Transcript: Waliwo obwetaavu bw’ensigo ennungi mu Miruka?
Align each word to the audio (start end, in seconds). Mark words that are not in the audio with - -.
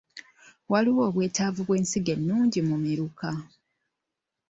Waliwo 0.71 1.01
obwetaavu 1.09 1.61
bw’ensigo 1.67 2.09
ennungi 2.15 2.59
mu 2.67 2.75
Miruka? 2.83 3.29